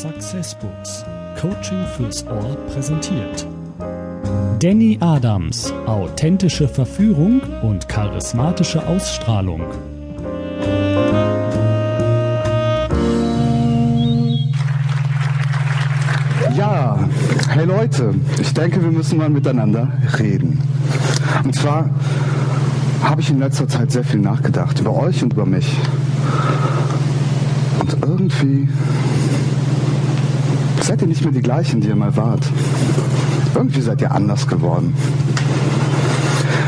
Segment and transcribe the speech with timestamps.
[0.00, 1.04] Success Books.
[1.38, 3.46] Coaching fürs Ohr präsentiert.
[4.58, 5.74] Danny Adams.
[5.84, 9.60] Authentische Verführung und charismatische Ausstrahlung.
[16.56, 16.98] Ja,
[17.50, 20.62] hey Leute, ich denke, wir müssen mal miteinander reden.
[21.44, 21.90] Und zwar
[23.04, 25.70] habe ich in letzter Zeit sehr viel nachgedacht über euch und über mich.
[27.80, 28.66] Und irgendwie
[30.82, 32.42] seid ihr nicht mehr die gleichen, die ihr mal wart.
[33.54, 34.94] Irgendwie seid ihr anders geworden.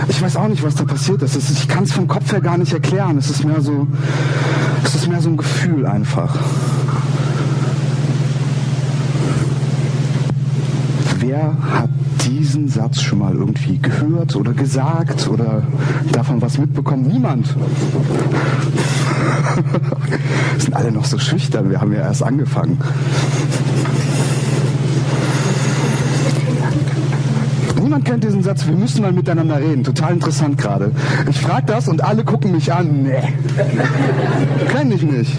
[0.09, 1.37] Ich weiß auch nicht, was da passiert ist.
[1.37, 3.19] Ich kann es vom Kopf her gar nicht erklären.
[3.19, 3.87] Es ist mehr so,
[4.85, 6.37] es ist mehr so ein Gefühl einfach.
[11.33, 11.89] Wer hat
[12.27, 15.63] diesen Satz schon mal irgendwie gehört oder gesagt oder
[16.13, 17.07] davon was mitbekommen?
[17.07, 17.47] Niemand.
[20.59, 21.71] sind alle noch so schüchtern.
[21.71, 22.77] Wir haben ja erst angefangen.
[27.81, 29.85] Niemand kennt diesen Satz, wir müssen mal miteinander reden.
[29.85, 30.91] Total interessant gerade.
[31.31, 33.05] Ich frage das und alle gucken mich an.
[33.05, 33.23] Nee.
[34.69, 35.39] Kenne ich nicht.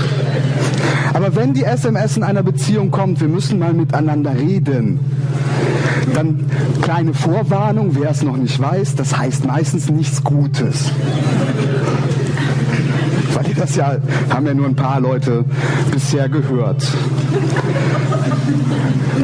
[1.14, 5.00] Aber wenn die SMS in einer Beziehung kommt, wir müssen mal miteinander reden,
[6.14, 6.46] dann
[6.82, 10.92] kleine Vorwarnung, wer es noch nicht weiß, das heißt meistens nichts Gutes.
[13.64, 13.96] Das ja,
[14.30, 15.46] haben ja nur ein paar Leute
[15.90, 16.86] bisher gehört.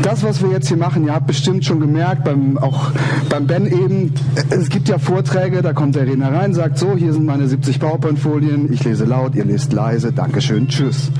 [0.01, 2.91] Das, was wir jetzt hier machen, ihr habt bestimmt schon gemerkt, beim, auch
[3.27, 4.13] beim Ben eben,
[4.49, 7.81] es gibt ja Vorträge, da kommt der Redner rein, sagt so, hier sind meine 70
[7.81, 11.11] PowerPoint-Folien, ich lese laut, ihr lest leise, Dankeschön, tschüss.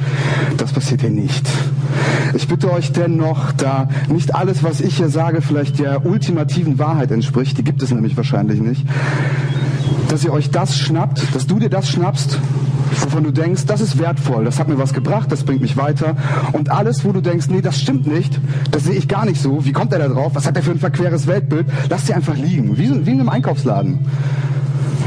[0.55, 1.45] Das passiert hier nicht.
[2.35, 7.11] Ich bitte euch dennoch, da nicht alles, was ich hier sage, vielleicht der ultimativen Wahrheit
[7.11, 8.85] entspricht, die gibt es nämlich wahrscheinlich nicht,
[10.07, 12.39] dass ihr euch das schnappt, dass du dir das schnappst,
[13.03, 16.15] wovon du denkst, das ist wertvoll, das hat mir was gebracht, das bringt mich weiter.
[16.53, 18.39] Und alles, wo du denkst, nee, das stimmt nicht,
[18.71, 20.71] das sehe ich gar nicht so, wie kommt er da drauf, was hat er für
[20.71, 23.99] ein verqueres Weltbild, lass sie einfach liegen, wie, wie in einem Einkaufsladen.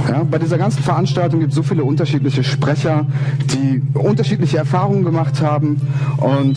[0.09, 3.06] Ja, bei dieser ganzen Veranstaltung gibt es so viele unterschiedliche Sprecher,
[3.53, 5.81] die unterschiedliche Erfahrungen gemacht haben
[6.17, 6.56] und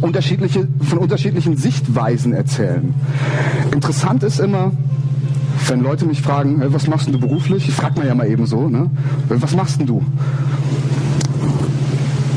[0.00, 2.94] unterschiedliche, von unterschiedlichen Sichtweisen erzählen.
[3.72, 4.72] Interessant ist immer,
[5.68, 7.68] wenn Leute mich fragen, hey, was machst du beruflich?
[7.68, 8.90] Ich frage mir ja mal eben so, ne?
[9.28, 10.04] Was machst denn du?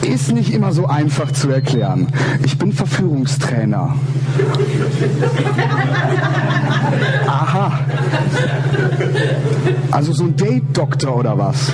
[0.01, 2.07] Ist nicht immer so einfach zu erklären.
[2.43, 3.95] Ich bin Verführungstrainer.
[7.27, 7.79] Aha.
[9.91, 11.71] Also so ein Date-Doktor oder was?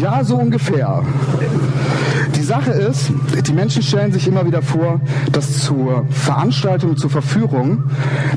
[0.00, 1.02] Ja, so ungefähr.
[2.44, 3.10] Die Sache ist,
[3.46, 5.00] die Menschen stellen sich immer wieder vor,
[5.32, 7.84] dass zur Veranstaltung, zur Verführung,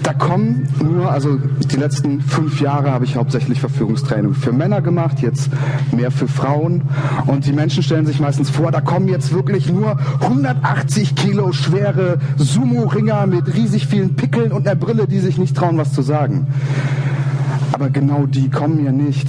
[0.01, 5.19] da kommen nur, also die letzten fünf Jahre habe ich hauptsächlich Verführungstraining für Männer gemacht,
[5.19, 5.49] jetzt
[5.91, 6.83] mehr für Frauen.
[7.25, 12.19] Und die Menschen stellen sich meistens vor, da kommen jetzt wirklich nur 180 Kilo schwere
[12.37, 16.47] Sumo-Ringer mit riesig vielen Pickeln und einer Brille, die sich nicht trauen, was zu sagen.
[17.73, 19.27] Aber genau die kommen ja nicht.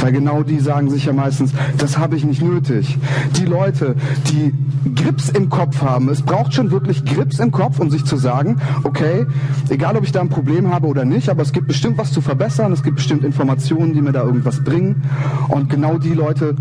[0.00, 2.98] Weil genau die sagen sich ja meistens, das habe ich nicht nötig.
[3.36, 3.94] Die Leute,
[4.30, 4.52] die
[4.94, 8.58] Grips im Kopf haben, es braucht schon wirklich Grips im Kopf, um sich zu sagen,
[8.84, 9.26] okay,
[9.68, 12.20] egal ob ich da ein Problem habe oder nicht, aber es gibt bestimmt was zu
[12.20, 15.02] verbessern, es gibt bestimmt Informationen, die mir da irgendwas bringen.
[15.48, 16.54] Und genau die Leute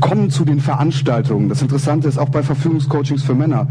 [0.00, 1.48] kommen zu den Veranstaltungen.
[1.48, 3.66] Das Interessante ist auch bei Verfügungscoachings für Männer.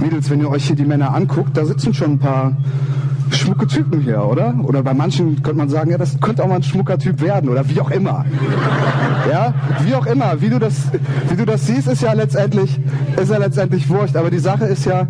[0.00, 2.56] Mädels, wenn ihr euch hier die Männer anguckt, da sitzen schon ein paar
[3.36, 4.54] schmucke Typen hier, oder?
[4.62, 7.48] Oder bei manchen könnte man sagen, ja, das könnte auch mal ein schmucker Typ werden
[7.48, 8.24] oder wie auch immer.
[9.30, 9.54] Ja,
[9.84, 10.88] wie auch immer, wie du das,
[11.28, 12.80] wie du das siehst, ist ja letztendlich,
[13.20, 14.16] ist ja letztendlich wurscht.
[14.16, 15.06] Aber die Sache ist ja,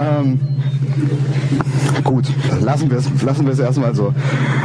[0.00, 0.40] ähm,
[2.04, 2.28] Gut,
[2.60, 4.14] lassen wir es lassen erstmal so.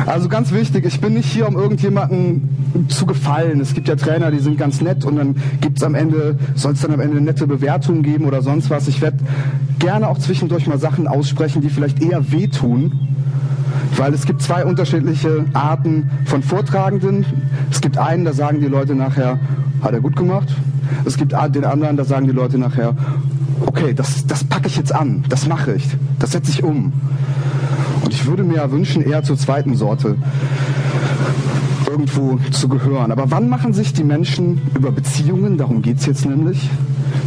[0.05, 3.61] Also ganz wichtig, ich bin nicht hier, um irgendjemanden zu gefallen.
[3.61, 6.81] Es gibt ja Trainer, die sind ganz nett und dann gibt's am Ende, soll es
[6.81, 8.87] dann am Ende nette Bewertungen geben oder sonst was.
[8.87, 9.17] Ich werde
[9.79, 12.91] gerne auch zwischendurch mal Sachen aussprechen, die vielleicht eher wehtun.
[13.95, 17.25] Weil es gibt zwei unterschiedliche Arten von Vortragenden.
[17.71, 19.39] Es gibt einen, da sagen die Leute nachher,
[19.81, 20.49] hat er gut gemacht.
[21.05, 22.95] Es gibt den anderen, da sagen die Leute nachher,
[23.65, 25.87] okay, das, das packe ich jetzt an, das mache ich,
[26.19, 26.93] das setze ich um.
[28.03, 30.15] Und ich würde mir ja wünschen, eher zur zweiten Sorte
[31.89, 33.11] irgendwo zu gehören.
[33.11, 36.69] Aber wann machen sich die Menschen über Beziehungen, darum geht es jetzt nämlich,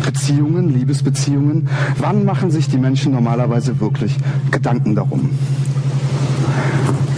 [0.05, 1.69] Beziehungen, Liebesbeziehungen,
[1.99, 4.17] wann machen sich die Menschen normalerweise wirklich
[4.51, 5.31] Gedanken darum?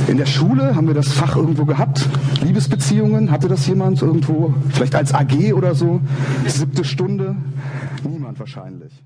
[0.07, 2.09] In der Schule haben wir das Fach irgendwo gehabt.
[2.43, 4.53] Liebesbeziehungen, hatte das jemand irgendwo?
[4.71, 6.01] Vielleicht als AG oder so?
[6.47, 7.37] Siebte Stunde?
[8.39, 9.03] Wahrscheinlich.